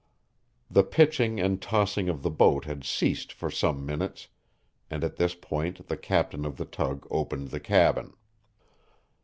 [0.67, 4.29] The pitching and tossing of the boat had ceased for some minutes,
[4.89, 8.15] and at this point the captain of the tug opened the cabin.